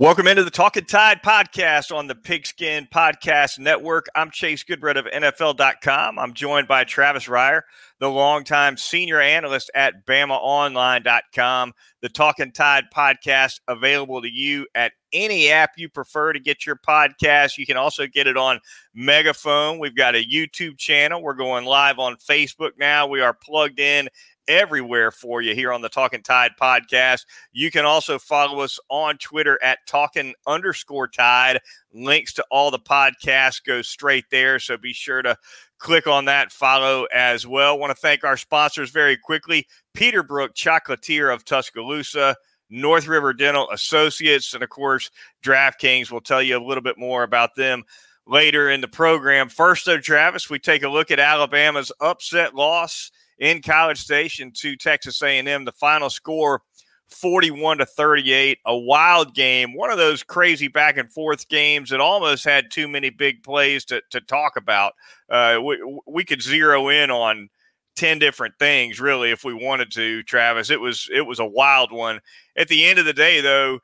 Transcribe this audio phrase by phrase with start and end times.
[0.00, 4.06] Welcome into the Talking Tide podcast on the Pigskin Podcast Network.
[4.14, 6.18] I'm Chase Goodbread of NFL.com.
[6.18, 7.64] I'm joined by Travis Reier,
[8.00, 11.72] the longtime senior analyst at BamaOnline.com.
[12.00, 16.76] The Talking Tide podcast available to you at any app you prefer to get your
[16.76, 17.58] podcast.
[17.58, 18.58] You can also get it on
[18.94, 19.78] Megaphone.
[19.78, 21.22] We've got a YouTube channel.
[21.22, 23.06] We're going live on Facebook now.
[23.06, 24.08] We are plugged in
[24.48, 27.26] everywhere for you here on the Talking Tide podcast.
[27.52, 31.60] You can also follow us on Twitter at Talking underscore Tide.
[31.92, 34.58] Links to all the podcasts go straight there.
[34.58, 35.36] So be sure to
[35.80, 37.78] click on that, follow as well.
[37.78, 42.36] Want to thank our sponsors very quickly Peterbrook Chocolatier of Tuscaloosa.
[42.70, 45.10] North River Dental Associates, and of course,
[45.44, 47.82] DraftKings We'll tell you a little bit more about them
[48.26, 49.48] later in the program.
[49.48, 54.76] First, though, Travis, we take a look at Alabama's upset loss in College Station to
[54.76, 55.64] Texas A&M.
[55.64, 56.62] The final score
[57.10, 62.00] 41 to 38, a wild game, one of those crazy back and forth games that
[62.00, 64.94] almost had too many big plays to, to talk about.
[65.28, 67.48] Uh, we, we could zero in on
[67.96, 71.90] 10 different things really if we wanted to travis it was it was a wild
[71.92, 72.20] one
[72.56, 73.80] at the end of the day though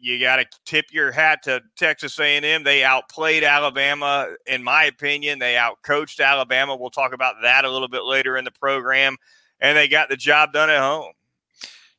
[0.00, 2.64] you got to tip your hat to Texas A&M.
[2.64, 5.38] They outplayed Alabama, in my opinion.
[5.38, 6.76] They outcoached Alabama.
[6.76, 9.16] We'll talk about that a little bit later in the program,
[9.60, 11.12] and they got the job done at home.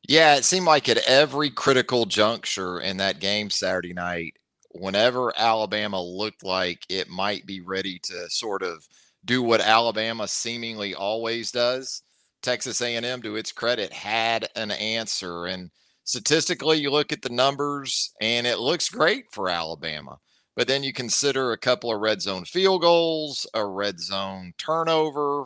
[0.08, 4.34] Yeah, it seemed like at every critical juncture in that game Saturday night,
[4.70, 8.86] whenever Alabama looked like it might be ready to sort of
[9.24, 12.02] do what Alabama seemingly always does,
[12.42, 15.70] Texas A&M, to its credit, had an answer and
[16.04, 20.18] statistically, you look at the numbers and it looks great for Alabama.
[20.56, 25.44] But then you consider a couple of red zone field goals, a red zone turnover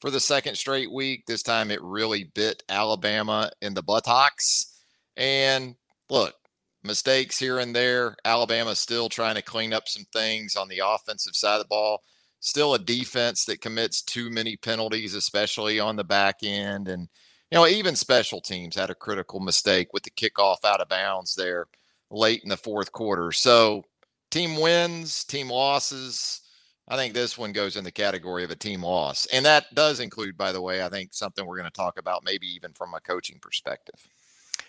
[0.00, 1.24] for the second straight week.
[1.26, 4.80] This time it really bit Alabama in the buttocks.
[5.16, 5.74] And
[6.10, 6.34] look,
[6.82, 8.16] mistakes here and there.
[8.24, 12.02] Alabama still trying to clean up some things on the offensive side of the ball.
[12.40, 16.88] Still a defense that commits too many penalties, especially on the back end.
[16.88, 17.08] And
[17.50, 21.34] you know, even special teams had a critical mistake with the kickoff out of bounds
[21.34, 21.66] there
[22.10, 23.32] late in the fourth quarter.
[23.32, 23.84] So,
[24.30, 26.42] team wins, team losses.
[26.88, 29.26] I think this one goes in the category of a team loss.
[29.26, 32.24] And that does include, by the way, I think something we're going to talk about,
[32.24, 34.08] maybe even from a coaching perspective.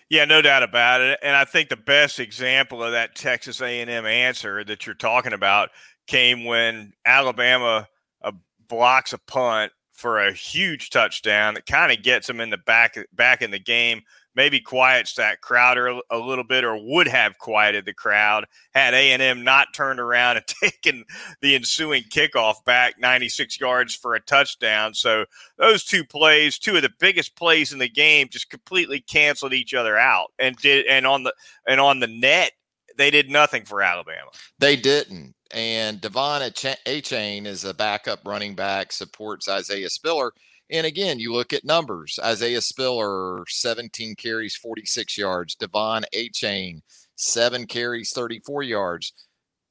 [0.09, 1.19] Yeah, no doubt about it.
[1.21, 5.69] And I think the best example of that Texas A&M answer that you're talking about
[6.07, 7.87] came when Alabama
[8.21, 8.31] uh,
[8.67, 12.97] blocks a punt for a huge touchdown that kind of gets them in the back
[13.13, 14.01] back in the game.
[14.35, 19.11] Maybe quiets that Crowder a little bit, or would have quieted the crowd had A
[19.11, 21.03] and M not turned around and taken
[21.41, 24.93] the ensuing kickoff back 96 yards for a touchdown.
[24.93, 25.25] So
[25.57, 29.73] those two plays, two of the biggest plays in the game, just completely canceled each
[29.73, 31.33] other out, and did and on the
[31.67, 32.51] and on the net
[32.97, 34.29] they did nothing for Alabama.
[34.59, 36.41] They didn't and De'Von
[36.85, 40.33] Achane is a backup running back, supports Isaiah Spiller.
[40.71, 42.19] And again, you look at numbers.
[42.23, 45.55] Isaiah Spiller, 17 carries, 46 yards.
[45.55, 46.81] De'Von Achane,
[47.15, 49.13] seven carries, 34 yards.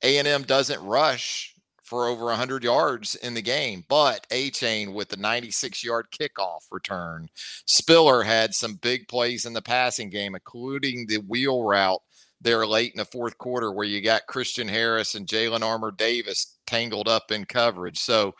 [0.02, 1.54] A&M doesn't rush
[1.88, 7.28] for over 100 yards in the game, but Achane with the 96 yard kickoff return.
[7.66, 12.02] Spiller had some big plays in the passing game, including the wheel route
[12.40, 16.58] there late in the fourth quarter where you got Christian Harris and Jalen Armour Davis
[16.66, 17.98] tangled up in coverage.
[17.98, 18.34] So,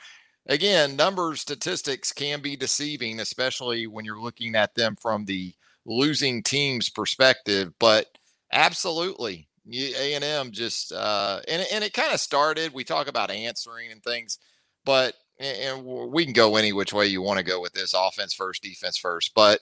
[0.48, 5.54] again, numbers, statistics can be deceiving, especially when you're looking at them from the
[5.84, 7.72] losing team's perspective.
[7.78, 8.06] But
[8.52, 12.72] absolutely, A and M just uh, and and it kind of started.
[12.72, 14.38] We talk about answering and things,
[14.84, 18.34] but and we can go any which way you want to go with this offense
[18.34, 19.32] first, defense first.
[19.34, 19.60] But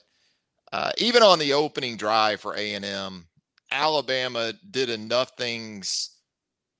[0.71, 3.27] uh, even on the opening drive for A and M,
[3.71, 6.11] Alabama did enough things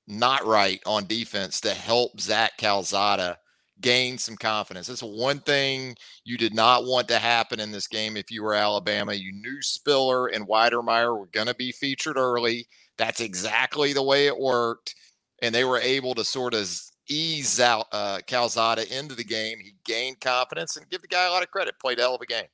[0.06, 3.38] not right on defense to help Zach Calzada
[3.80, 4.86] gain some confidence.
[4.86, 8.54] That's one thing you did not want to happen in this game if you were
[8.54, 9.14] Alabama.
[9.14, 12.66] You knew Spiller and Wydermyer were going to be featured early.
[12.96, 14.94] That's exactly the way it worked.
[15.40, 16.68] And they were able to sort of
[17.08, 19.58] ease out uh, Calzada into the game.
[19.62, 21.78] He gained confidence and give the guy a lot of credit.
[21.80, 22.46] Played a hell of a game.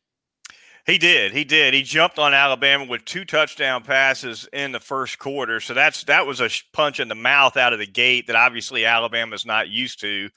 [0.86, 1.32] He did.
[1.32, 1.72] He did.
[1.72, 5.58] He jumped on Alabama with two touchdown passes in the first quarter.
[5.60, 8.84] So that's that was a punch in the mouth out of the gate that obviously
[8.84, 10.28] Alabama's not used to.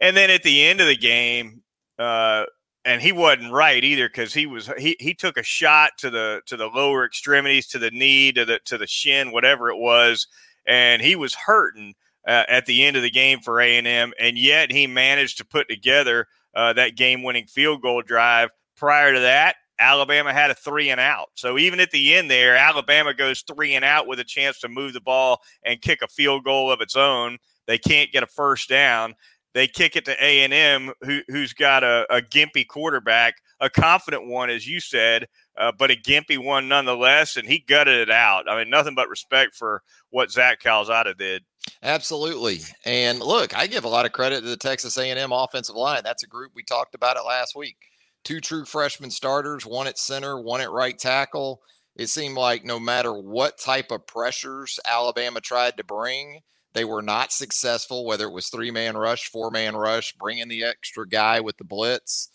[0.00, 1.62] And then at the end of the game,
[1.98, 2.44] uh,
[2.84, 6.40] and he wasn't right either because he was he he took a shot to the
[6.46, 10.26] to the lower extremities, to the knee, to the to the shin, whatever it was,
[10.66, 11.94] and he was hurting
[12.26, 15.36] uh, at the end of the game for A and M, and yet he managed
[15.38, 18.48] to put together uh, that game-winning field goal drive.
[18.76, 21.28] Prior to that, Alabama had a three and out.
[21.34, 24.68] So even at the end there, Alabama goes three and out with a chance to
[24.68, 27.38] move the ball and kick a field goal of its own.
[27.66, 29.14] They can't get a first down.
[29.52, 33.68] They kick it to A and M, who, has got a, a, gimpy quarterback, a
[33.68, 35.26] confident one, as you said,
[35.58, 38.48] uh, but a gimpy one nonetheless, and he gutted it out.
[38.48, 41.42] I mean, nothing but respect for what Zach Calzada did.
[41.82, 46.02] Absolutely, and look, I give a lot of credit to the Texas A&M offensive line.
[46.04, 47.76] That's a group we talked about it last week.
[48.22, 51.60] Two true freshman starters, one at center, one at right tackle.
[51.96, 56.40] It seemed like no matter what type of pressures Alabama tried to bring,
[56.72, 60.64] they were not successful, whether it was three man rush, four man rush, bringing the
[60.64, 62.30] extra guy with the blitz.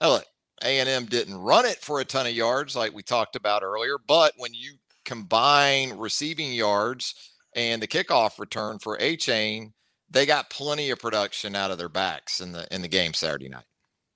[0.00, 0.24] Now, look,
[0.62, 4.34] A&M didn't run it for a ton of yards like we talked about earlier, but
[4.36, 4.74] when you
[5.04, 9.72] combine receiving yards and the kickoff return for Achane,
[10.10, 13.48] they got plenty of production out of their backs in the in the game Saturday
[13.48, 13.64] night.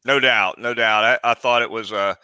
[0.05, 1.21] No doubt, no doubt.
[1.25, 2.17] I, I thought it was a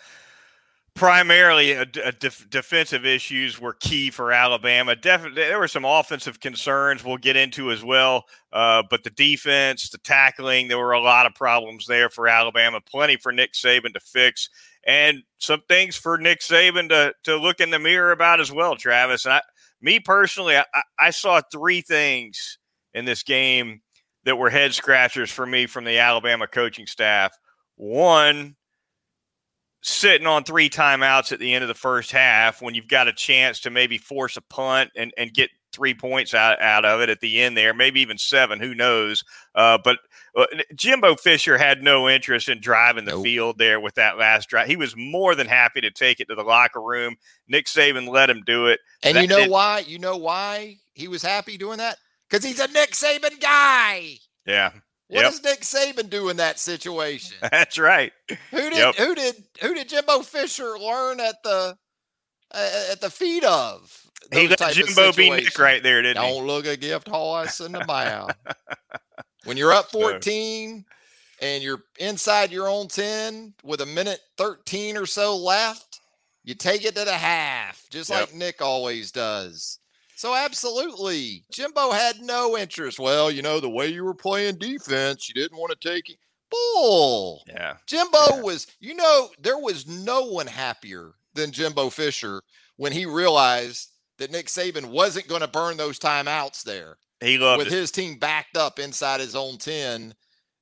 [0.95, 4.95] primarily a, a def, defensive issues were key for Alabama.
[4.95, 8.25] Definitely, there were some offensive concerns we'll get into as well.
[8.53, 12.81] Uh, but the defense, the tackling, there were a lot of problems there for Alabama.
[12.81, 14.49] Plenty for Nick Saban to fix,
[14.87, 18.77] and some things for Nick Saban to to look in the mirror about as well.
[18.77, 19.43] Travis and I,
[19.81, 20.65] me personally, I,
[20.99, 22.59] I saw three things
[22.95, 23.81] in this game
[24.25, 27.33] that were head scratchers for me from the Alabama coaching staff.
[27.77, 28.55] One
[29.83, 33.13] sitting on three timeouts at the end of the first half when you've got a
[33.13, 37.09] chance to maybe force a punt and, and get three points out, out of it
[37.09, 39.25] at the end there, maybe even seven, who knows.
[39.55, 39.99] Uh, but
[40.37, 43.25] uh, Jimbo Fisher had no interest in driving the nope.
[43.25, 44.69] field there with that last drive.
[44.69, 47.17] He was more than happy to take it to the locker room.
[47.49, 48.81] Nick Saban let him do it.
[49.03, 49.81] And that, you know it, why?
[49.81, 51.97] You know why he was happy doing that?
[52.29, 54.19] Because he's a Nick Saban guy.
[54.47, 54.73] Yeah.
[55.13, 55.31] What yep.
[55.33, 57.37] does Nick Saban do in that situation?
[57.51, 58.15] That's right.
[58.51, 58.95] Who did yep.
[58.95, 61.77] who did who did Jimbo Fisher learn at the
[62.51, 63.95] uh, at the feet of?
[64.33, 66.39] He let Jimbo be Nick right there, didn't Don't he?
[66.39, 68.35] Don't look a gift horse in the mouth.
[69.45, 70.83] when you're up 14
[71.43, 76.01] and you're inside your own 10 with a minute 13 or so left,
[76.43, 78.21] you take it to the half, just yep.
[78.21, 79.79] like Nick always does.
[80.23, 83.01] So absolutely, Jimbo had no interest.
[83.01, 86.19] Well, you know, the way you were playing defense, you didn't want to take it.
[86.49, 87.43] Bull.
[87.49, 87.75] Yeah.
[87.89, 88.41] Jimbo yeah.
[88.41, 92.41] was, you know, there was no one happier than Jimbo Fisher
[92.77, 93.89] when he realized
[94.19, 96.99] that Nick Saban wasn't going to burn those timeouts there.
[97.21, 97.77] He loved with it.
[97.77, 100.15] his team backed up inside his own 10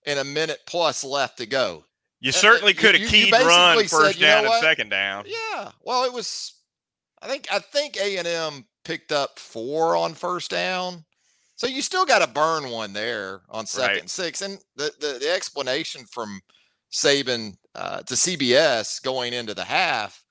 [0.06, 1.85] and a minute plus left to go.
[2.21, 5.27] You uh, certainly could have keyed run first said, down and second down.
[5.27, 5.73] Yeah.
[5.85, 6.55] Well, it was
[7.21, 11.05] I think I think A and M picked up four on first down.
[11.56, 14.00] So you still got to burn one there on second right.
[14.00, 14.41] and six.
[14.41, 16.41] And the, the, the explanation from
[16.91, 20.25] Saban uh, to CBS going into the half,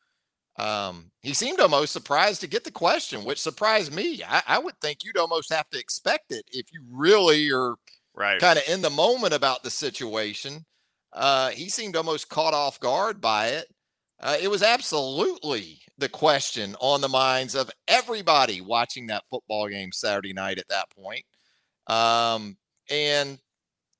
[0.57, 4.23] um, he seemed almost surprised to get the question, which surprised me.
[4.27, 7.75] I, I would think you'd almost have to expect it if you really are
[8.15, 8.41] right.
[8.41, 10.65] kind of in the moment about the situation.
[11.13, 13.67] Uh, he seemed almost caught off guard by it.
[14.19, 19.91] Uh, it was absolutely the question on the minds of everybody watching that football game
[19.91, 21.23] Saturday night at that point.
[21.87, 22.57] Um,
[22.89, 23.39] and,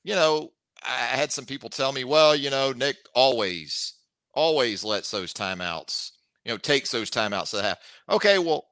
[0.04, 0.52] you know,
[0.84, 3.96] I had some people tell me, well, you know, Nick always,
[4.34, 6.12] always lets those timeouts,
[6.46, 7.80] you know, takes those timeouts to have.
[8.10, 8.66] Okay, well,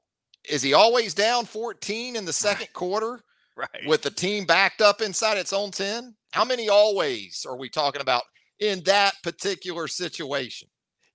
[0.48, 3.20] is he always down 14 in the second quarter?
[3.58, 3.88] Right.
[3.88, 6.14] With the team backed up inside its own 10?
[6.30, 8.22] How many always are we talking about
[8.60, 10.68] in that particular situation?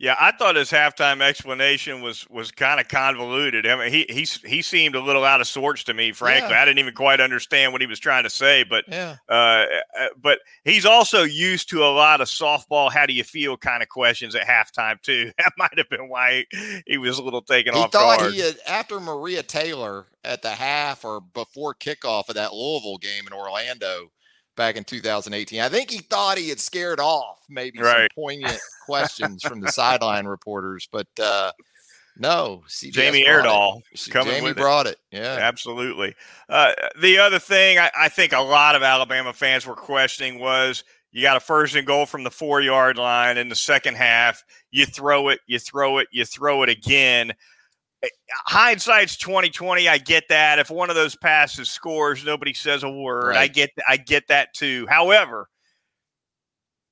[0.02, 3.68] Yeah, I thought his halftime explanation was was kind of convoluted.
[3.68, 6.10] I mean, he he he seemed a little out of sorts to me.
[6.10, 6.60] Frankly, yeah.
[6.60, 8.64] I didn't even quite understand what he was trying to say.
[8.64, 9.32] But yeah, uh,
[10.00, 12.90] uh, but he's also used to a lot of softball.
[12.92, 13.56] How do you feel?
[13.56, 15.30] Kind of questions at halftime too.
[15.38, 18.32] That might have been why he, he was a little taken he off thought guard.
[18.32, 23.28] He had, after Maria Taylor at the half or before kickoff of that Louisville game
[23.28, 24.10] in Orlando
[24.56, 25.60] back in 2018.
[25.60, 28.02] I think he thought he had scared off maybe right.
[28.02, 31.52] some poignant questions from the sideline reporters, but uh,
[32.16, 34.98] no, CBS Jamie Erdahl coming Jamie brought it.
[35.10, 35.18] it.
[35.18, 36.14] Yeah, absolutely.
[36.48, 40.84] Uh, the other thing I, I think a lot of Alabama fans were questioning was
[41.12, 44.44] You got a first and goal from the four yard line in the second half.
[44.70, 47.32] You throw it, you throw it, you throw it again.
[48.46, 49.88] Hindsight's twenty twenty.
[49.88, 50.58] I get that.
[50.58, 53.28] If one of those passes scores, nobody says a word.
[53.28, 53.38] Right.
[53.38, 54.86] I get I get that too.
[54.88, 55.48] However,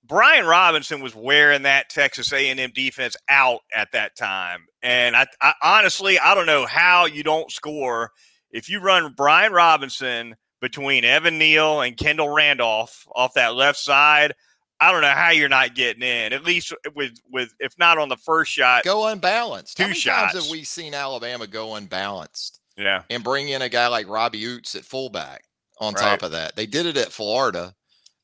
[0.05, 5.55] Brian Robinson was wearing that Texas A&M defense out at that time, and I, I
[5.63, 8.11] honestly I don't know how you don't score
[8.51, 14.35] if you run Brian Robinson between Evan Neal and Kendall Randolph off that left side.
[14.81, 16.33] I don't know how you're not getting in.
[16.33, 19.77] At least with with if not on the first shot, go unbalanced.
[19.77, 20.33] Two how many shots.
[20.33, 22.61] times have we seen Alabama go unbalanced?
[22.77, 25.45] Yeah, and bring in a guy like Robbie Ouzts at fullback.
[25.81, 26.03] On right.
[26.03, 27.75] top of that, they did it at Florida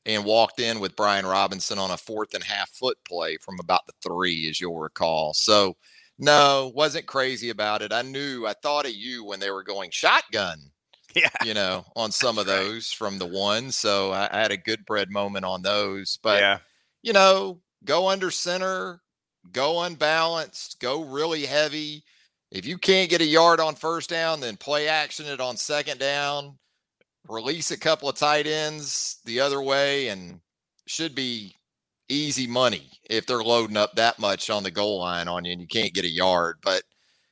[0.07, 3.85] and walked in with Brian Robinson on a fourth and half foot play from about
[3.87, 5.33] the three, as you'll recall.
[5.33, 5.75] So,
[6.17, 7.91] no, wasn't crazy about it.
[7.91, 10.71] I knew, I thought of you when they were going shotgun.
[11.17, 11.29] Yeah.
[11.43, 13.71] You know, on some of those from the one.
[13.71, 16.19] So I, I, had a Goodbread moment on those.
[16.21, 16.59] But, yeah.
[17.01, 19.01] you know, go under center,
[19.51, 22.03] go unbalanced, go really heavy.
[22.51, 25.99] If you can't get a yard on first down, then play action it on second
[25.99, 26.57] down
[27.29, 30.39] release a couple of tight ends the other way and
[30.85, 31.55] should be
[32.09, 35.61] easy money if they're loading up that much on the goal line on you and
[35.61, 36.57] you can't get a yard.
[36.63, 36.83] But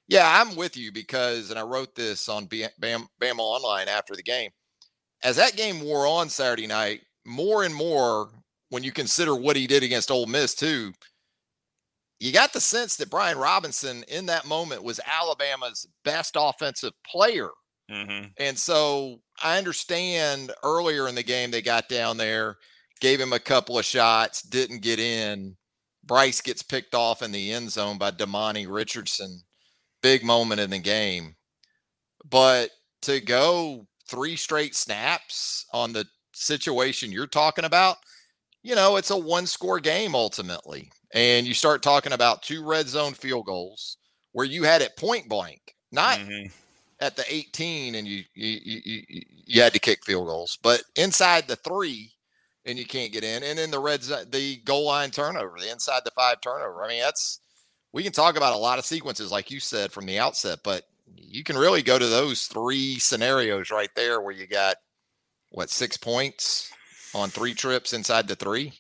[0.08, 4.24] yeah, I'm with you because, and I wrote this on Bam, Bama Online after the
[4.24, 4.52] game.
[5.24, 8.30] As that game wore on Saturday night, more and more,
[8.70, 10.94] when you consider what he did against Ole Miss, too,
[12.20, 17.50] you got the sense that Brian Robinson in that moment was Alabama's best offensive player
[17.92, 18.28] Mm-hmm.
[18.38, 22.58] And so I understand earlier in the game they got down there,
[23.00, 25.56] gave him a couple of shots, didn't get in.
[26.04, 29.42] Bryce gets picked off in the end zone by Demani Richardson.
[30.06, 31.36] Big moment in the game.
[32.30, 32.70] But
[33.04, 37.98] to go three straight snaps on the situation you're talking about,
[38.62, 40.92] you know, it's a one score game ultimately.
[41.14, 43.98] And you start talking about two red zone field goals
[44.32, 46.48] where you had it point blank, not mm-hmm
[47.00, 49.02] at the 18 and you, you you
[49.46, 52.12] you had to kick field goals, but inside the three
[52.66, 56.02] and you can't get in, and then the reds the goal line turnover, the inside
[56.04, 56.84] the five turnover.
[56.84, 57.42] I mean, that's
[57.96, 60.84] we can talk about a lot of sequences, like you said from the outset, but
[61.16, 64.76] you can really go to those three scenarios right there where you got
[65.52, 66.70] what six points
[67.14, 68.74] on three trips inside the three.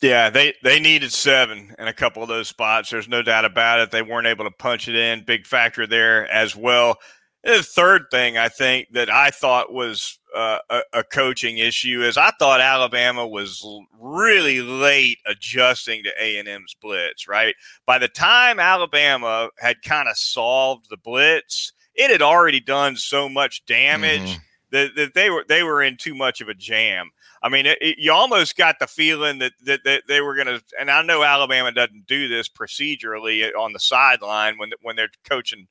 [0.00, 2.90] Yeah, they they needed seven in a couple of those spots.
[2.90, 3.90] There's no doubt about it.
[3.90, 5.24] They weren't able to punch it in.
[5.24, 6.98] Big factor there as well.
[7.42, 12.16] The third thing I think that I thought was uh, a, a, coaching issue is
[12.16, 13.66] I thought Alabama was
[13.98, 17.26] really late adjusting to A and M's blitz.
[17.26, 22.94] Right by the time Alabama had kind of solved the blitz, it had already done
[22.94, 24.38] so much damage mm-hmm.
[24.70, 27.10] that, that they were they were in too much of a jam.
[27.42, 30.48] I mean, it, it, you almost got the feeling that, that, that they were going
[30.48, 35.10] to, and I know Alabama doesn't do this procedurally on the sideline when when they're
[35.28, 35.66] coaching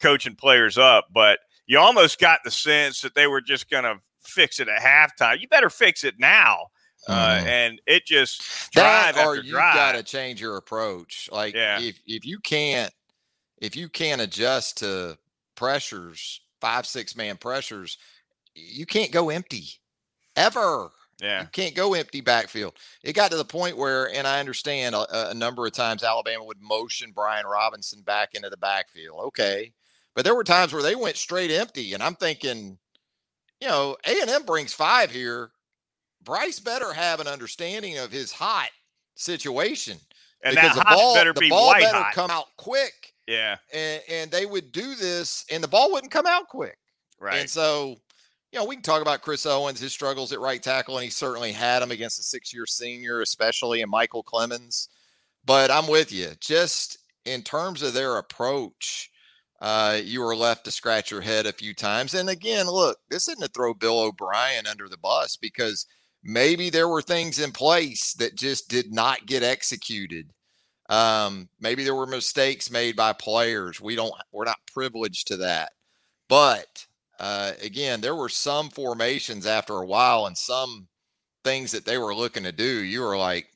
[0.00, 3.96] coaching players up, but you almost got the sense that they were just going to
[4.22, 5.40] fix it at halftime.
[5.40, 6.66] You better fix it now.
[7.08, 7.46] Uh, mm.
[7.46, 11.28] and it just drive that or you got to change your approach.
[11.32, 11.80] Like yeah.
[11.80, 12.92] if if you can't
[13.60, 15.18] if you can't adjust to
[15.56, 17.98] pressures, five six man pressures,
[18.54, 19.66] you can't go empty
[20.36, 20.90] ever.
[21.20, 22.74] Yeah, you can't go empty backfield.
[23.02, 26.44] It got to the point where, and I understand a, a number of times Alabama
[26.44, 29.20] would motion Brian Robinson back into the backfield.
[29.26, 29.72] Okay,
[30.14, 32.78] but there were times where they went straight empty, and I'm thinking,
[33.62, 35.52] you know, A and M brings five here.
[36.24, 38.70] Bryce better have an understanding of his hot
[39.14, 39.98] situation,
[40.42, 42.12] and because the ball better the ball better hot.
[42.12, 43.14] come out quick.
[43.28, 46.76] Yeah, and, and they would do this, and the ball wouldn't come out quick.
[47.20, 47.98] Right, and so
[48.50, 51.10] you know, we can talk about Chris Owens, his struggles at right tackle, and he
[51.10, 54.88] certainly had them against a six year senior, especially, and Michael Clemons.
[55.44, 56.30] But I'm with you.
[56.40, 59.11] Just in terms of their approach,
[59.62, 62.14] uh, you were left to scratch your head a few times.
[62.14, 65.86] And again, look, this isn't to throw Bill O'Brien under the bus because
[66.24, 70.32] maybe there were things in place that just did not get executed.
[70.88, 73.80] Um, maybe there were mistakes made by players.
[73.80, 75.70] We don't, we're not privileged to that.
[76.28, 76.84] But
[77.20, 80.88] uh, again, there were some formations after a while and some
[81.44, 82.82] things that they were looking to do.
[82.82, 83.46] You were like,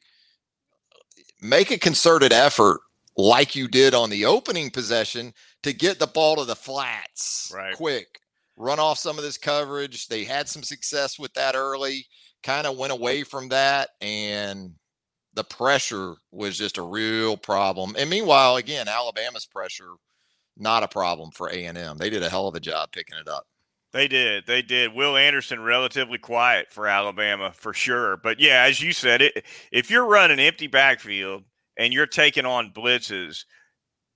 [1.43, 2.81] make a concerted effort
[3.17, 5.33] like you did on the opening possession
[5.63, 7.75] to get the ball to the flats right.
[7.75, 8.21] quick,
[8.57, 10.09] run off some of this coverage.
[10.09, 12.07] They had some success with that early,
[12.43, 14.73] kind of went away from that, and
[15.35, 17.95] the pressure was just a real problem.
[17.99, 19.91] And meanwhile, again, Alabama's pressure
[20.57, 21.99] not a problem for A&M.
[21.99, 23.45] They did a hell of a job picking it up.
[23.93, 24.47] They did.
[24.47, 24.95] They did.
[24.95, 28.17] Will Anderson relatively quiet for Alabama for sure.
[28.17, 31.45] But yeah, as you said, it if you're running empty backfield
[31.77, 33.45] and you're taking on blitzes,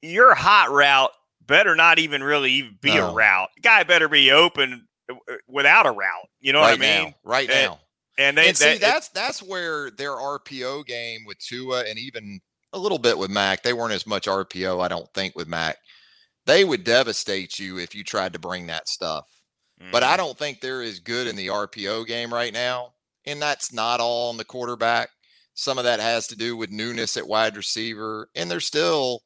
[0.02, 3.10] your hot route better not even really even be no.
[3.10, 3.48] a route.
[3.62, 6.28] Guy better be open uh, uh, without a route.
[6.40, 7.08] You know right what I mean?
[7.08, 7.80] Now, right and, now.
[8.18, 12.40] And they and see that, that's that's where their RPO game with Tua and even
[12.72, 13.62] a little bit with Mac.
[13.62, 15.76] They weren't as much RPO, I don't think, with Mac.
[16.46, 19.26] They would devastate you if you tried to bring that stuff.
[19.80, 19.90] Mm-hmm.
[19.90, 20.16] But I mm-hmm.
[20.18, 22.92] don't think they're as good in the RPO game right now.
[23.26, 25.10] And that's not all on the quarterback.
[25.60, 28.30] Some of that has to do with newness at wide receiver.
[28.34, 29.20] And there's still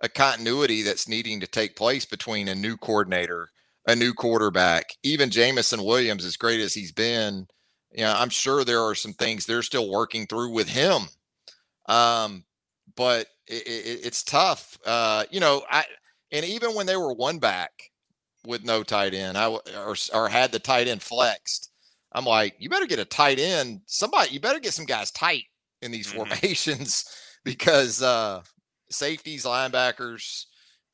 [0.00, 3.48] a continuity that's needing to take place between a new coordinator,
[3.88, 7.48] a new quarterback, even Jameson Williams, as great as he's been.
[7.90, 11.02] You know, I'm sure there are some things they're still working through with him.
[11.86, 12.44] Um,
[12.94, 14.78] but it, it, it's tough.
[14.86, 15.82] Uh, you know, I
[16.30, 17.72] and even when they were one back
[18.46, 21.72] with no tight end, I or or had the tight end flexed,
[22.12, 23.80] I'm like, you better get a tight end.
[23.86, 25.42] Somebody, you better get some guys tight
[25.82, 26.18] in these mm-hmm.
[26.18, 27.04] formations
[27.44, 28.42] because uh,
[28.90, 30.44] safeties, linebackers,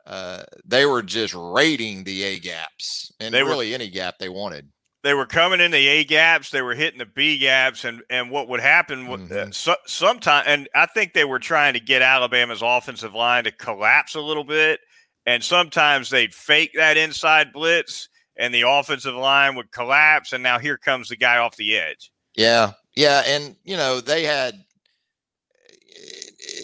[0.07, 4.29] uh, they were just raiding the A gaps and they really were, any gap they
[4.29, 4.69] wanted
[5.05, 8.31] they were coming in the A gaps, they were hitting the B gaps, and and
[8.31, 9.49] what would happen mm-hmm.
[9.49, 13.53] uh, so, sometime, and I think they were trying to get Alabama's offensive line to
[13.53, 14.81] collapse a little bit,
[15.25, 20.59] and sometimes they'd fake that inside blitz, and the offensive line would collapse, and now
[20.59, 22.11] here comes the guy off the edge.
[22.35, 24.55] Yeah, yeah, and you know they had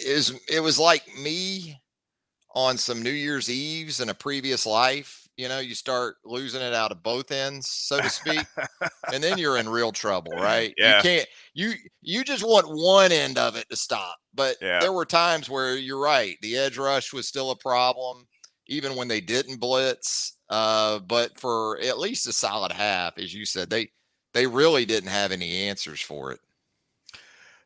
[0.05, 1.81] it was it was like me
[2.53, 6.73] on some New Year's Eves in a previous life you know, you start losing it
[6.73, 8.45] out of both ends, so to speak,
[9.11, 10.73] and then you're in real trouble, right?
[10.77, 10.97] Yeah.
[10.97, 14.17] You can't you you just want one end of it to stop.
[14.33, 14.79] But yeah.
[14.79, 18.25] there were times where you're right, the edge rush was still a problem,
[18.67, 20.37] even when they didn't blitz.
[20.49, 23.89] Uh, but for at least a solid half, as you said, they
[24.33, 26.39] they really didn't have any answers for it.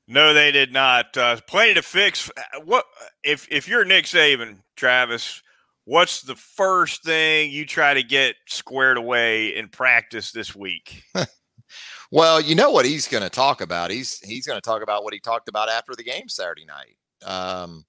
[0.09, 1.15] No, they did not.
[1.15, 2.29] Uh, plenty to fix.
[2.65, 2.85] What
[3.23, 5.41] if if you're Nick Saban, Travis?
[5.89, 11.03] what's the first thing you try to get squared away in practice this week?
[12.12, 13.89] well, you know what he's going to talk about.
[13.89, 16.95] He's he's going to talk about what he talked about after the game Saturday night.
[17.25, 17.86] Um,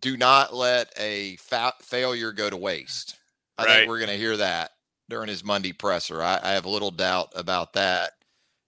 [0.00, 3.18] do not let a fa- failure go to waste.
[3.56, 3.72] I right.
[3.72, 4.72] think we're going to hear that
[5.08, 6.22] during his Monday presser.
[6.22, 8.12] I, I have little doubt about that.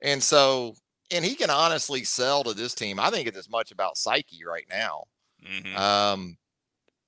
[0.01, 0.75] And so,
[1.11, 3.01] and he can honestly sell to this team.
[3.01, 5.05] I think it's as much about psyche right now.
[5.47, 5.77] Mm-hmm.
[5.77, 6.37] Um,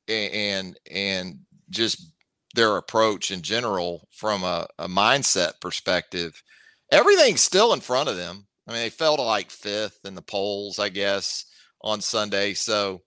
[0.09, 1.39] and and
[1.71, 2.13] just
[2.55, 6.43] their approach in general from a, a mindset perspective.
[6.91, 8.47] Everything's still in front of them.
[8.69, 11.45] I mean, they fell to like fifth in the polls, I guess,
[11.83, 12.55] on Sunday.
[12.55, 13.03] So,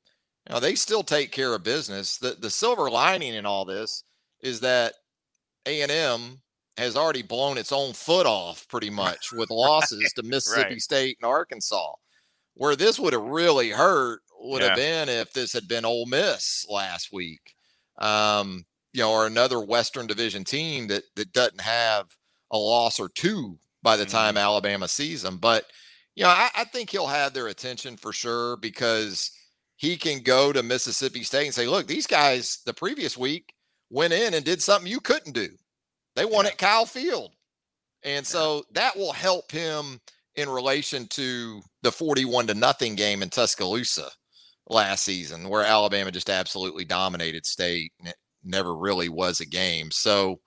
[0.48, 2.18] you know, they still take care of business.
[2.18, 4.04] The the silver lining in all this
[4.42, 4.94] is that
[5.66, 6.42] A and M
[6.78, 10.82] has already blown its own foot off pretty much with losses to Mississippi right.
[10.82, 11.94] State and Arkansas.
[12.56, 14.70] Where this would have really hurt would yeah.
[14.70, 17.56] have been if this had been Ole Miss last week
[17.98, 22.06] um, you know, or another Western Division team that that doesn't have
[22.52, 24.44] a loss or two by the time mm-hmm.
[24.44, 25.38] Alabama sees them.
[25.38, 25.66] But
[26.16, 29.32] you know, I, I think he'll have their attention for sure because
[29.76, 33.54] he can go to Mississippi State and say, "Look, these guys the previous week
[33.90, 35.50] went in and did something you couldn't do.
[36.18, 36.52] They won yeah.
[36.52, 37.32] at Kyle Field."
[38.04, 40.00] And so that will help him
[40.36, 44.10] in relation to the 41 to nothing game in Tuscaloosa
[44.70, 49.92] last season where Alabama just absolutely dominated state and it never really was a game.
[49.92, 50.40] So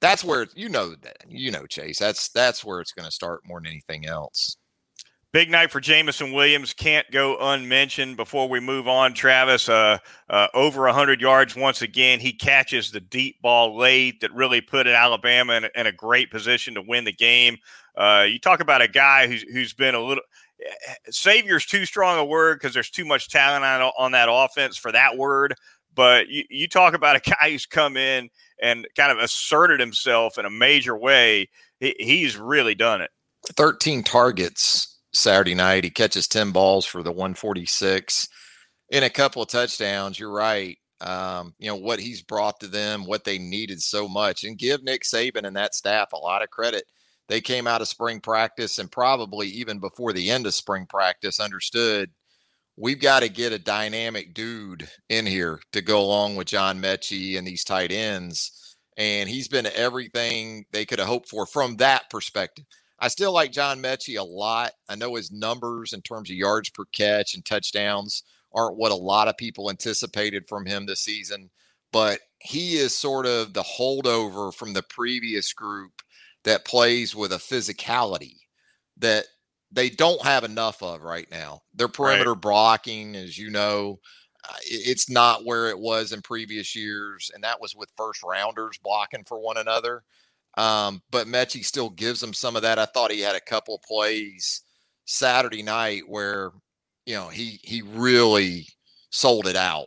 [0.00, 1.98] that's where you know that you know Chase.
[1.98, 4.56] That's that's where it's going to start more than anything else.
[5.32, 6.72] Big night for Jameson Williams.
[6.72, 9.12] Can't go unmentioned before we move on.
[9.12, 9.98] Travis, uh,
[10.30, 12.20] uh, over 100 yards once again.
[12.20, 16.30] He catches the deep ball late that really put Alabama in a, in a great
[16.30, 17.58] position to win the game.
[17.96, 20.22] Uh, you talk about a guy who's, who's been a little
[21.10, 24.92] savior's too strong a word because there's too much talent on, on that offense for
[24.92, 25.54] that word.
[25.94, 30.38] But you, you talk about a guy who's come in and kind of asserted himself
[30.38, 31.48] in a major way.
[31.80, 33.10] He, he's really done it.
[33.56, 35.84] 13 targets Saturday night.
[35.84, 38.28] He catches 10 balls for the 146
[38.90, 40.18] in a couple of touchdowns.
[40.18, 40.78] You're right.
[41.00, 44.82] Um, you know, what he's brought to them, what they needed so much, and give
[44.82, 46.84] Nick Saban and that staff a lot of credit
[47.28, 51.40] they came out of spring practice and probably even before the end of spring practice
[51.40, 52.08] understood
[52.76, 57.38] we've got to get a dynamic dude in here to go along with John Metchie
[57.38, 58.76] and these tight ends.
[58.98, 62.64] And he's been everything they could have hoped for from that perspective.
[62.98, 64.72] I still like John Metchie a lot.
[64.88, 68.22] I know his numbers in terms of yards per catch and touchdowns
[68.54, 71.50] aren't what a lot of people anticipated from him this season,
[71.92, 76.02] but he is sort of the holdover from the previous group
[76.44, 78.36] that plays with a physicality
[78.96, 79.26] that
[79.70, 81.62] they don't have enough of right now.
[81.74, 82.40] Their perimeter right.
[82.40, 83.98] blocking, as you know,
[84.48, 88.78] uh, it's not where it was in previous years, and that was with first rounders
[88.78, 90.04] blocking for one another.
[90.56, 92.78] Um, but Metchie still gives them some of that.
[92.78, 94.62] I thought he had a couple plays
[95.04, 96.52] Saturday night where
[97.04, 98.66] you know he he really
[99.10, 99.86] sold it out.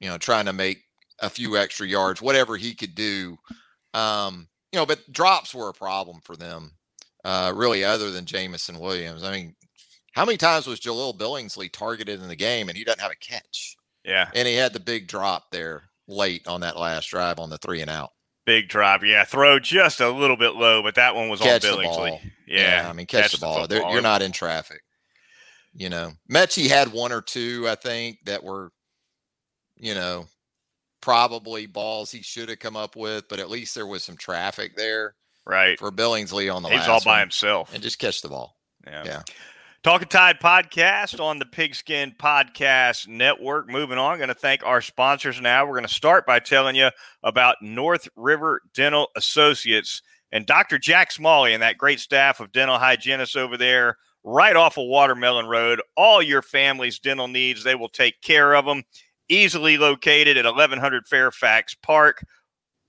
[0.00, 0.82] You know, trying to make
[1.20, 3.36] a few extra yards, whatever he could do.
[3.94, 6.72] Um, you know, but drops were a problem for them,
[7.24, 9.24] uh, really, other than Jameson Williams.
[9.24, 9.54] I mean,
[10.12, 13.16] how many times was Jahleel Billingsley targeted in the game and he doesn't have a
[13.16, 13.76] catch?
[14.04, 14.28] Yeah.
[14.34, 17.80] And he had the big drop there late on that last drive on the three
[17.80, 18.10] and out.
[18.46, 19.24] Big drop, yeah.
[19.24, 22.20] Throw just a little bit low, but that one was catch on Billingsley.
[22.46, 22.82] Yeah.
[22.82, 22.88] yeah.
[22.88, 23.66] I mean, catch, catch the ball.
[23.66, 24.80] The you're not in traffic.
[25.72, 28.72] You know, Metchie had one or two, I think, that were,
[29.76, 30.26] you know,
[31.00, 34.76] probably balls he should have come up with, but at least there was some traffic
[34.76, 35.14] there.
[35.46, 35.78] Right.
[35.78, 37.20] For Billingsley on the He's all by one.
[37.20, 37.72] himself.
[37.72, 38.56] And just catch the ball.
[38.86, 39.04] Yeah.
[39.04, 39.22] Yeah.
[39.82, 43.66] Talking Tide podcast on the Pigskin Podcast Network.
[43.66, 45.64] Moving on, going to thank our sponsors now.
[45.64, 46.90] We're going to start by telling you
[47.22, 50.78] about North River Dental Associates and Dr.
[50.78, 55.46] Jack Smalley and that great staff of dental hygienists over there right off of Watermelon
[55.46, 55.80] Road.
[55.96, 58.82] All your family's dental needs, they will take care of them
[59.30, 62.22] easily located at 1100 Fairfax Park.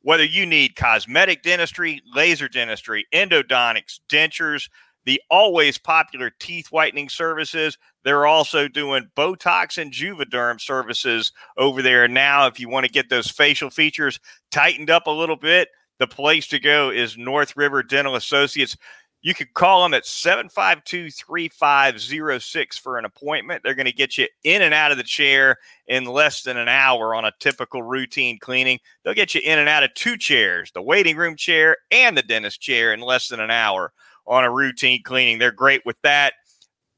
[0.02, 4.68] Whether you need cosmetic dentistry, laser dentistry, endodontics, dentures,
[5.06, 12.08] the always popular teeth whitening services, they're also doing Botox and Juvederm services over there
[12.08, 12.48] now.
[12.48, 14.20] If you want to get those facial features
[14.52, 18.76] tightened up a little bit, the place to go is North River Dental Associates.
[19.24, 23.62] You can call them at 752 3506 for an appointment.
[23.64, 26.68] They're going to get you in and out of the chair in less than an
[26.68, 28.80] hour on a typical routine cleaning.
[29.04, 32.24] They'll get you in and out of two chairs, the waiting room chair and the
[32.24, 33.94] dentist chair, in less than an hour
[34.28, 35.40] on a routine cleaning.
[35.40, 36.34] They're great with that.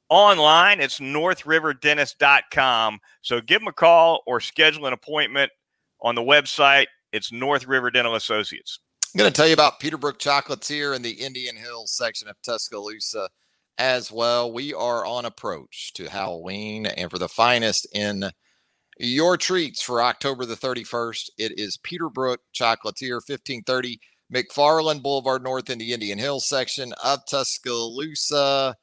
[0.10, 3.00] Online, it's northriverdentist.com.
[3.22, 5.52] So give them a call or schedule an appointment
[6.02, 6.88] on the website.
[7.12, 8.80] It's North River Dental Associates.
[9.14, 12.36] I'm going to tell you about Peterbrook Chocolates here in the Indian Hills section of
[12.42, 13.30] Tuscaloosa
[13.78, 14.52] as well.
[14.52, 18.30] We are on approach to Halloween, and for the finest in
[19.00, 24.00] your treats for October the 31st, it is Peterbrook Chocolatier, 1530
[24.32, 28.76] McFarland Boulevard North in the Indian Hills section of Tuscaloosa.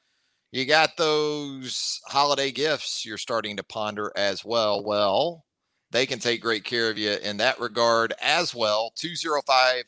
[0.51, 4.83] You got those holiday gifts you're starting to ponder as well.
[4.83, 5.45] Well,
[5.93, 8.93] they can take great care of you in that regard as well.
[8.99, 9.83] 205-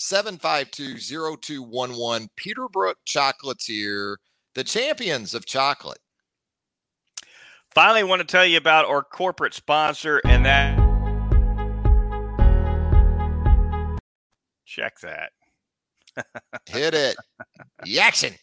[0.00, 4.16] 752-0211 Peterbrook Chocolatier,
[4.54, 5.98] the champions of chocolate.
[7.74, 10.79] Finally, I want to tell you about our corporate sponsor, and that
[14.70, 15.32] check that.
[16.66, 17.16] Hit it.
[17.86, 18.36] Yaction.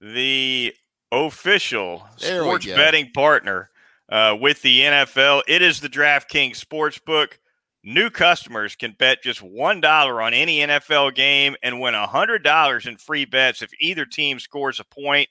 [0.00, 0.74] The
[1.10, 3.70] official there sports betting partner
[4.10, 5.42] uh, with the NFL.
[5.48, 7.38] It is the DraftKings Sportsbook.
[7.82, 13.24] New customers can bet just $1 on any NFL game and win $100 in free
[13.24, 15.28] bets if either team scores a point.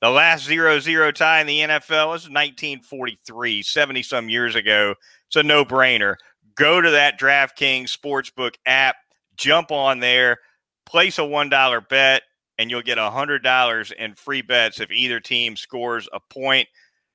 [0.00, 4.94] The last 0 0 tie in the NFL was 1943, 70 some years ago.
[5.28, 6.16] It's a no brainer.
[6.56, 8.96] Go to that DraftKings Sportsbook app,
[9.36, 10.38] jump on there,
[10.86, 12.22] place a $1 bet,
[12.58, 16.68] and you'll get $100 in free bets if either team scores a point.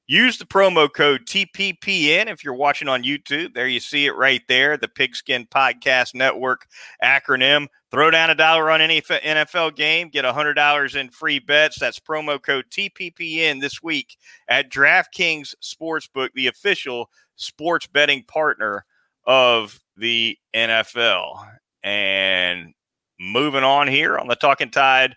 [0.07, 3.53] Use the promo code TPPN if you're watching on YouTube.
[3.53, 6.65] There you see it right there, the Pigskin Podcast Network
[7.03, 7.67] acronym.
[7.91, 11.79] Throw down a dollar on any NFL game, get $100 in free bets.
[11.79, 18.85] That's promo code TPPN this week at DraftKings Sportsbook, the official sports betting partner
[19.25, 21.47] of the NFL.
[21.83, 22.73] And
[23.19, 25.15] moving on here on the Talking Tide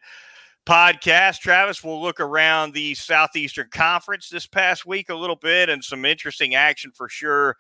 [0.66, 1.40] podcast.
[1.40, 6.04] Travis, we'll look around the Southeastern Conference this past week a little bit and some
[6.04, 7.56] interesting action for sure.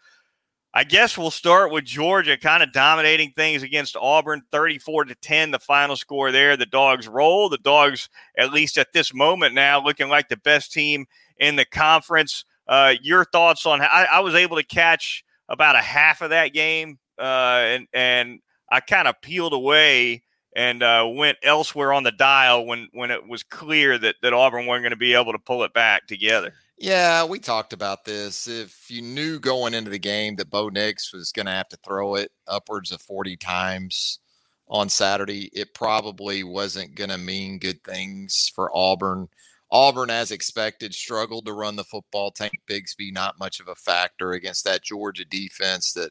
[0.74, 5.50] I guess we'll start with Georgia kind of dominating things against Auburn 34 to 10
[5.50, 9.84] the final score there the dogs roll the dogs at least at this moment now
[9.84, 11.04] looking like the best team
[11.36, 15.82] in the conference uh, your thoughts on I, I, was able to catch about a
[15.82, 18.40] half of that game uh, and and
[18.72, 20.22] I kind of peeled away
[20.56, 24.66] and uh, went elsewhere on the dial when when it was clear that that Auburn
[24.66, 26.54] wasn't going to be able to pull it back together.
[26.78, 28.48] Yeah, we talked about this.
[28.48, 31.78] If you knew going into the game that Bo Nix was going to have to
[31.84, 34.18] throw it upwards of 40 times
[34.66, 39.28] on Saturday, it probably wasn't going to mean good things for Auburn.
[39.70, 42.32] Auburn, as expected, struggled to run the football.
[42.32, 46.10] Tank Bigsby, not much of a factor against that Georgia defense that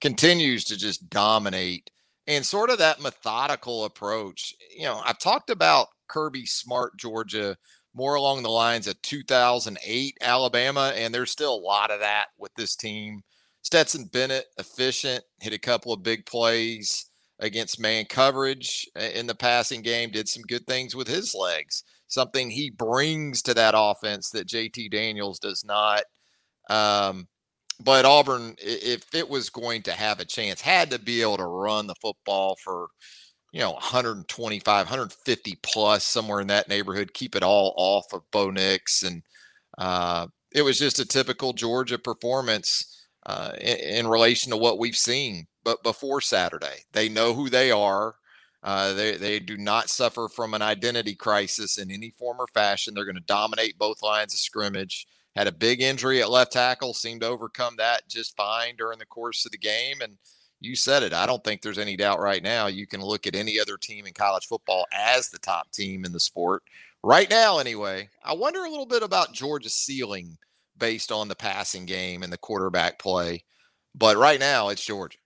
[0.00, 1.90] continues to just dominate
[2.26, 4.54] and sort of that methodical approach.
[4.76, 7.56] You know, I've talked about Kirby Smart, Georgia,
[7.94, 12.52] more along the lines of 2008 Alabama, and there's still a lot of that with
[12.56, 13.20] this team.
[13.62, 17.06] Stetson Bennett, efficient, hit a couple of big plays
[17.38, 22.50] against man coverage in the passing game, did some good things with his legs, something
[22.50, 26.04] he brings to that offense that JT Daniels does not.
[26.70, 27.26] Um,
[27.80, 31.46] but Auburn, if it was going to have a chance, had to be able to
[31.46, 32.88] run the football for,
[33.52, 38.50] you know, 125, 150 plus, somewhere in that neighborhood, keep it all off of Bo
[38.50, 39.02] Nix.
[39.02, 39.22] And
[39.78, 44.96] uh, it was just a typical Georgia performance uh, in, in, relation to what we've
[44.96, 45.46] seen.
[45.64, 48.14] But before Saturday, they know who they are.
[48.64, 52.94] Uh, they, they do not suffer from an identity crisis in any form or fashion.
[52.94, 56.94] They're going to dominate both lines of scrimmage had a big injury at left tackle,
[56.94, 60.00] seemed to overcome that just fine during the course of the game.
[60.02, 60.18] And
[60.60, 61.12] you said it.
[61.12, 62.66] I don't think there's any doubt right now.
[62.66, 66.12] You can look at any other team in college football as the top team in
[66.12, 66.62] the sport
[67.02, 68.08] right now, anyway.
[68.24, 70.36] I wonder a little bit about Georgia's ceiling
[70.78, 73.44] based on the passing game and the quarterback play.
[73.94, 75.18] But right now, it's Georgia.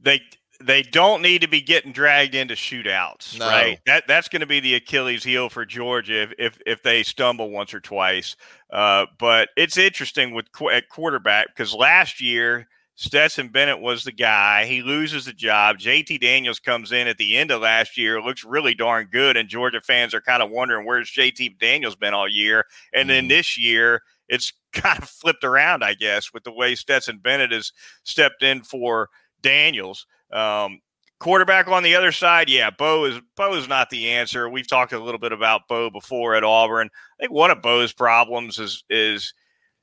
[0.00, 0.20] They
[0.62, 3.46] they don't need to be getting dragged into shootouts, no.
[3.46, 3.80] right?
[3.86, 7.50] That that's going to be the Achilles heel for Georgia if if, if they stumble
[7.50, 8.36] once or twice.
[8.70, 14.66] Uh, but it's interesting with at quarterback because last year Stetson Bennett was the guy.
[14.66, 15.78] He loses the job.
[15.78, 19.48] JT Daniels comes in at the end of last year, looks really darn good, and
[19.48, 22.64] Georgia fans are kind of wondering where's JT Daniels been all year.
[22.92, 23.30] And then mm-hmm.
[23.30, 27.72] this year, it's kind of flipped around, I guess, with the way Stetson Bennett has
[28.04, 29.08] stepped in for
[29.42, 30.06] Daniels.
[30.34, 30.80] Um,
[31.20, 34.48] quarterback on the other side, yeah, Bo is Bo is not the answer.
[34.48, 36.90] We've talked a little bit about Bo before at Auburn.
[37.18, 39.32] I think one of Bo's problems is is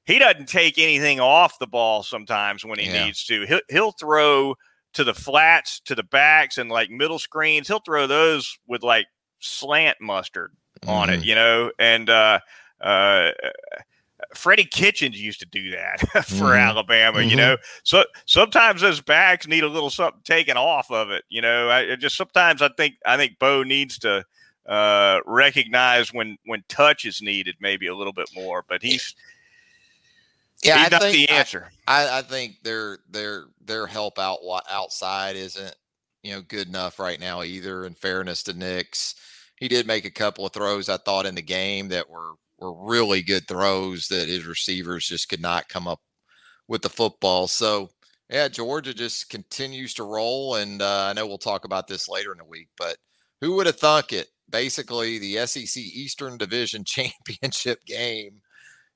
[0.05, 3.05] he doesn't take anything off the ball sometimes when he yeah.
[3.05, 3.45] needs to.
[3.45, 4.55] He'll, he'll throw
[4.93, 7.67] to the flats, to the backs, and like middle screens.
[7.67, 9.07] He'll throw those with like
[9.39, 10.51] slant mustard
[10.85, 11.21] on mm-hmm.
[11.21, 12.39] it, you know, and uh,
[12.81, 13.31] uh,
[14.35, 16.53] Freddie Kitchens used to do that for mm-hmm.
[16.53, 17.29] Alabama, mm-hmm.
[17.29, 17.57] you know.
[17.83, 21.69] So sometimes those backs need a little something taken off of it, you know.
[21.69, 24.25] I just sometimes I think I think Bo needs to
[24.65, 28.63] uh, recognize when when touch is needed, maybe a little bit more.
[28.67, 29.15] But he's
[30.63, 31.71] yeah, he's I think the answer.
[31.87, 35.75] I, I think their their their help out outside isn't
[36.23, 37.85] you know good enough right now either.
[37.85, 39.15] In fairness to Nix,
[39.55, 42.73] he did make a couple of throws I thought in the game that were were
[42.73, 45.99] really good throws that his receivers just could not come up
[46.67, 47.47] with the football.
[47.47, 47.89] So,
[48.29, 50.55] yeah, Georgia just continues to roll.
[50.55, 52.95] And uh, I know we'll talk about this later in the week, but
[53.41, 54.27] who would have thunk it?
[54.49, 58.41] Basically, the SEC Eastern Division Championship game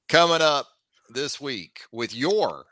[0.07, 0.67] coming up
[1.09, 2.65] this week with your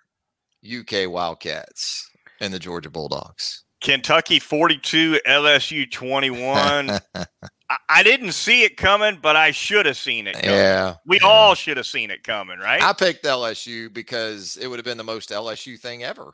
[0.65, 3.63] UK Wildcats and the Georgia Bulldogs.
[3.81, 6.99] Kentucky 42, LSU 21.
[7.89, 10.35] I didn't see it coming, but I should have seen it.
[10.35, 10.49] Coming.
[10.49, 11.27] Yeah, we yeah.
[11.27, 12.81] all should have seen it coming, right?
[12.81, 16.33] I picked LSU because it would have been the most LSU thing ever.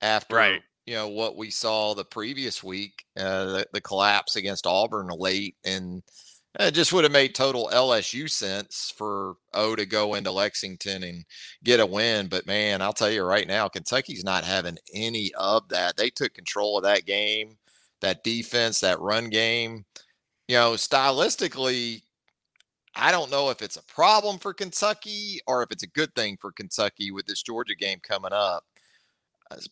[0.00, 0.62] After right.
[0.86, 5.56] you know what we saw the previous week, uh, the, the collapse against Auburn late,
[5.64, 6.02] and
[6.60, 11.24] it just would have made total LSU sense for O to go into Lexington and
[11.64, 12.28] get a win.
[12.28, 15.96] But man, I'll tell you right now, Kentucky's not having any of that.
[15.96, 17.56] They took control of that game,
[18.02, 19.84] that defense, that run game
[20.48, 22.02] you know, stylistically,
[22.94, 26.36] I don't know if it's a problem for Kentucky or if it's a good thing
[26.40, 28.64] for Kentucky with this Georgia game coming up.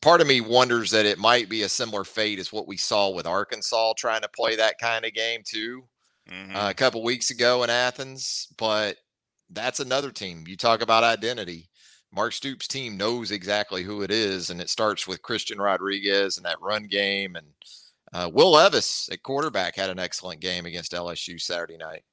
[0.01, 3.11] Part of me wonders that it might be a similar fate as what we saw
[3.11, 5.85] with Arkansas trying to play that kind of game too
[6.31, 6.55] mm-hmm.
[6.55, 8.49] uh, a couple weeks ago in Athens.
[8.59, 8.97] But
[9.51, 10.45] that's another team.
[10.47, 11.69] You talk about identity.
[12.15, 16.45] Mark Stoops' team knows exactly who it is, and it starts with Christian Rodriguez and
[16.45, 17.47] that run game and
[18.13, 22.05] uh, Will Levis at quarterback had an excellent game against LSU Saturday night.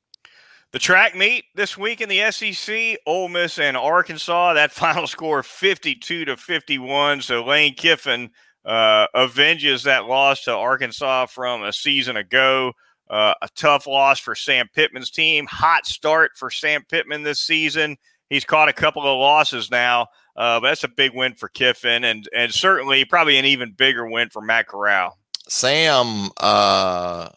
[0.71, 4.53] The track meet this week in the SEC, Ole Miss and Arkansas.
[4.53, 7.21] That final score 52 to 51.
[7.21, 8.29] So Lane Kiffin
[8.65, 12.73] uh, avenges that loss to Arkansas from a season ago.
[13.09, 15.47] Uh, a tough loss for Sam Pittman's team.
[15.47, 17.97] Hot start for Sam Pittman this season.
[18.29, 20.03] He's caught a couple of losses now,
[20.35, 24.07] uh, but that's a big win for Kiffin, and and certainly probably an even bigger
[24.07, 25.17] win for Matt Corral.
[25.49, 27.29] Sam uh,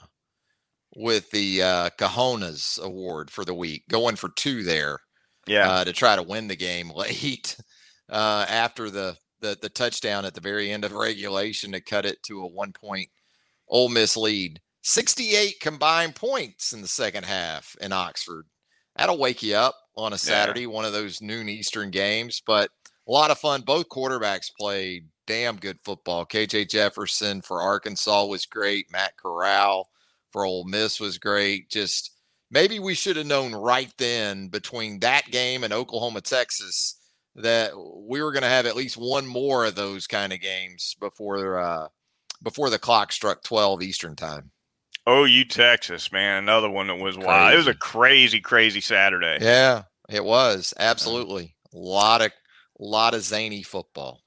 [0.94, 4.98] with the uh, Cojones Award for the week, going for two there.
[5.46, 7.56] Yeah, uh, to try to win the game late
[8.08, 12.22] uh, after the, the the touchdown at the very end of regulation to cut it
[12.24, 13.08] to a one point
[13.68, 14.60] Ole Miss lead.
[14.84, 18.46] 68 combined points in the second half in Oxford.
[18.96, 20.66] That'll wake you up on a Saturday, yeah.
[20.66, 22.68] one of those noon Eastern games, but
[23.08, 23.62] a lot of fun.
[23.62, 26.26] Both quarterbacks played damn good football.
[26.26, 28.92] KJ Jefferson for Arkansas was great.
[28.92, 29.88] Matt Corral
[30.30, 31.70] for Ole Miss was great.
[31.70, 32.10] Just
[32.50, 37.00] maybe we should have known right then between that game and Oklahoma, Texas,
[37.34, 40.96] that we were going to have at least one more of those kind of games
[41.00, 41.88] before uh,
[42.42, 44.50] before the clock struck 12 Eastern time.
[45.08, 47.54] OU Texas, man, another one that was wild.
[47.54, 49.38] It was a crazy, crazy Saturday.
[49.40, 52.32] Yeah, it was absolutely a lot of
[52.78, 54.21] lot of zany football.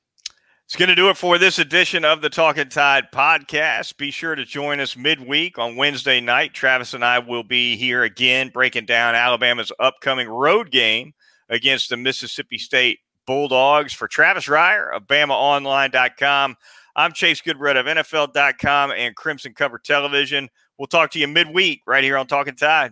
[0.76, 3.96] It's going to do it for this edition of the Talking Tide podcast.
[3.96, 6.54] Be sure to join us midweek on Wednesday night.
[6.54, 11.14] Travis and I will be here again breaking down Alabama's upcoming road game
[11.48, 13.94] against the Mississippi State Bulldogs.
[13.94, 16.58] For Travis Reier of BamaOnline.com,
[16.98, 20.50] I'm Chase Goodbread of NFL.com and Crimson Cover Television.
[20.78, 22.92] We'll talk to you midweek right here on Talking Tide.